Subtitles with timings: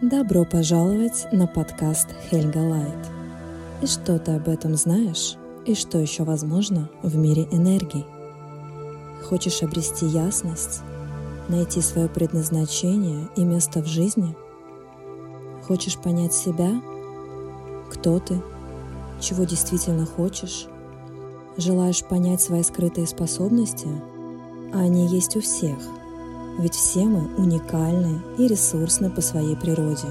[0.00, 3.10] Добро пожаловать на подкаст Хельга Лайт.
[3.82, 5.34] И что ты об этом знаешь?
[5.66, 8.06] И что еще возможно в мире энергий?
[9.24, 10.82] Хочешь обрести ясность?
[11.48, 14.36] Найти свое предназначение и место в жизни?
[15.66, 16.80] Хочешь понять себя?
[17.90, 18.40] Кто ты?
[19.20, 20.66] Чего действительно хочешь?
[21.56, 23.88] Желаешь понять свои скрытые способности?
[24.72, 25.78] А они есть у всех–
[26.58, 30.08] ведь все мы уникальны и ресурсны по своей природе.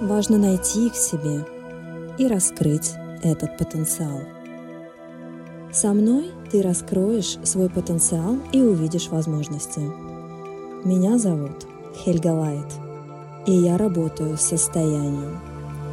[0.00, 1.46] Важно найти их в себе
[2.18, 4.20] и раскрыть этот потенциал.
[5.72, 9.80] Со мной ты раскроешь свой потенциал и увидишь возможности.
[10.84, 12.72] Меня зовут Хельга Лайт,
[13.46, 15.38] и я работаю с состоянием,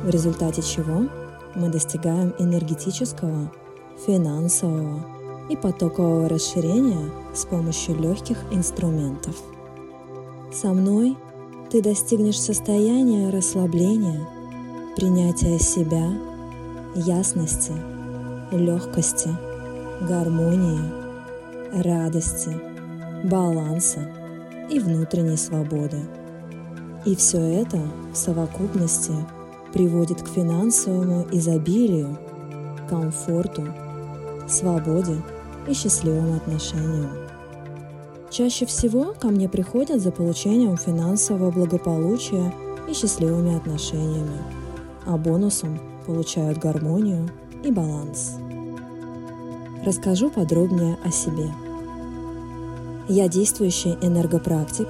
[0.03, 1.07] в результате чего
[1.55, 3.51] мы достигаем энергетического,
[4.05, 9.35] финансового и потокового расширения с помощью легких инструментов.
[10.51, 11.17] Со мной
[11.69, 14.27] ты достигнешь состояния расслабления,
[14.95, 16.11] принятия себя,
[16.95, 17.73] ясности,
[18.51, 19.29] легкости,
[20.07, 22.55] гармонии, радости,
[23.23, 24.11] баланса
[24.69, 25.97] и внутренней свободы.
[27.05, 27.79] И все это
[28.13, 29.13] в совокупности
[29.73, 32.17] приводит к финансовому изобилию,
[32.89, 33.67] комфорту,
[34.47, 35.15] свободе
[35.67, 37.11] и счастливым отношениям.
[38.33, 42.51] Чаще всего ко мне приходят за получением финансового благополучия
[42.89, 44.39] и счастливыми отношениями,
[45.05, 47.29] а бонусом получают гармонию
[47.63, 48.37] и баланс.
[49.85, 51.51] Расскажу подробнее о себе.
[53.07, 54.87] Я действующий энергопрактик,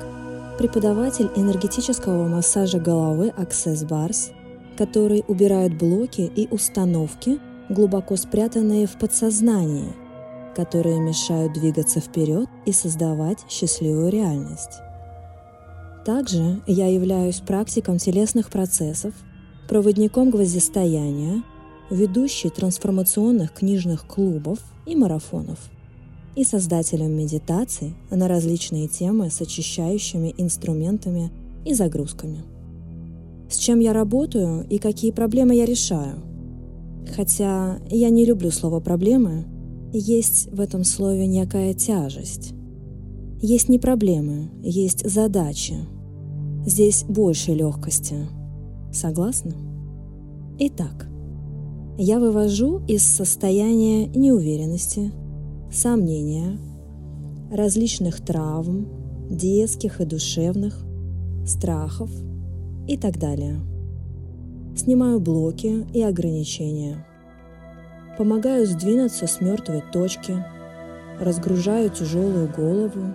[0.58, 4.32] преподаватель энергетического массажа головы Access Bars,
[4.78, 9.92] который убирает блоки и установки, глубоко спрятанные в подсознании–
[10.56, 14.80] которые мешают двигаться вперед и создавать счастливую реальность.
[16.06, 19.14] Также я являюсь практиком телесных процессов,
[19.70, 21.44] проводником гвоздистояния,
[21.90, 25.60] ведущей трансформационных книжных клубов и марафонов
[26.36, 31.32] и создателем медитаций на различные темы с очищающими инструментами
[31.66, 32.44] и загрузками.
[33.50, 36.24] С чем я работаю и какие проблемы я решаю?
[37.16, 39.46] Хотя я не люблю слово «проблемы»,
[39.94, 42.54] есть в этом слове некая тяжесть.
[43.42, 45.76] Есть не проблемы, есть задачи.
[46.66, 48.28] Здесь больше легкости.
[48.92, 49.54] Согласны?
[50.60, 51.08] Итак,
[51.98, 55.12] я вывожу из состояния неуверенности,
[55.72, 56.58] сомнения,
[57.52, 58.88] различных травм,
[59.30, 60.84] детских и душевных,
[61.46, 62.10] страхов
[62.88, 63.60] и так далее.
[64.76, 67.06] Снимаю блоки и ограничения–
[68.18, 70.46] Помогаю сдвинуться с мертвой точки,
[71.20, 73.14] разгружаю тяжелую голову,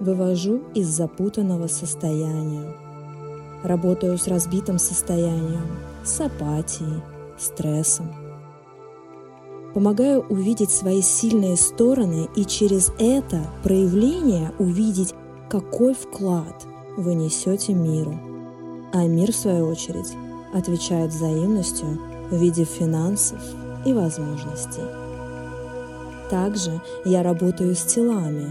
[0.00, 2.74] вывожу из запутанного состояния.
[3.62, 5.66] Работаю с разбитым состоянием,
[6.04, 7.02] с апатией,
[7.38, 8.12] стрессом.
[9.72, 15.14] Помогаю увидеть свои сильные стороны и через это проявление увидеть,
[15.48, 16.66] какой вклад
[16.98, 18.18] вы несете миру.
[18.92, 20.12] А мир, в свою очередь,
[20.52, 21.98] отвечает взаимностью
[22.30, 23.40] в виде финансов,
[23.84, 24.82] и возможностей.
[26.30, 28.50] Также я работаю с телами,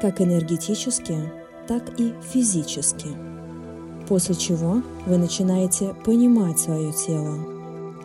[0.00, 1.16] как энергетически,
[1.68, 3.08] так и физически.
[4.08, 7.38] После чего вы начинаете понимать свое тело,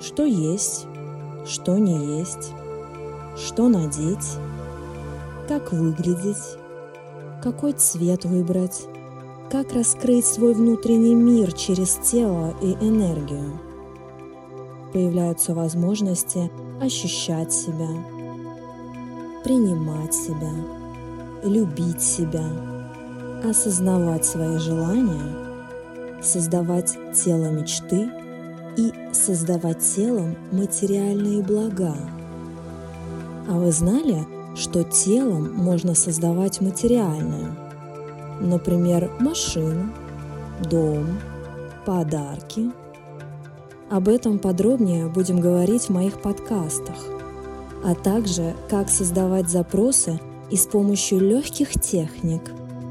[0.01, 0.85] что есть,
[1.45, 2.51] что не есть,
[3.37, 4.37] что надеть,
[5.47, 6.57] как выглядеть,
[7.41, 8.81] какой цвет выбрать,
[9.49, 13.64] как раскрыть свой внутренний мир через тело и энергию
[14.95, 16.49] появляются возможности
[16.81, 17.89] ощущать себя,
[19.43, 20.53] принимать себя,
[21.43, 22.45] любить себя,
[23.43, 28.09] осознавать свои желания, создавать тело мечты
[28.77, 31.97] и создавать телом материальные блага.
[33.49, 37.53] А вы знали, что телом можно создавать материальное?
[38.39, 39.89] Например, машину,
[40.69, 41.19] дом,
[41.85, 42.71] подарки–
[43.89, 46.95] об этом подробнее будем говорить в моих подкастах,
[47.83, 52.41] а также как создавать запросы и с помощью легких техник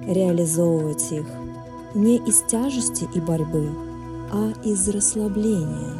[0.06, 1.26] реализовывать их
[1.94, 3.70] не из тяжести и борьбы,
[4.32, 5.94] а из расслабления.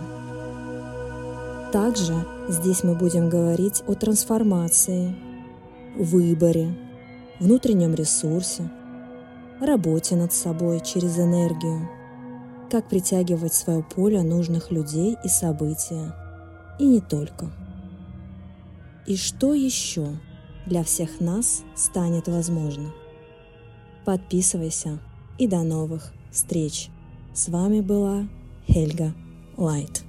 [1.73, 2.14] Также
[2.49, 5.14] здесь мы будем говорить о трансформации,
[5.97, 6.76] выборе,
[7.40, 8.70] внутреннем ресурсе,
[9.61, 11.88] работе над собой через энергию–
[12.75, 16.12] как притягивать в свое поле нужных людей и события.
[16.81, 17.53] И не только.
[19.06, 20.09] И что еще
[20.67, 22.93] для всех нас станет возможно?
[24.05, 24.99] Подписывайся
[25.38, 26.91] и до новых встреч!
[27.32, 28.26] С вами была
[28.67, 29.15] Хельга
[29.56, 30.03] Лайт.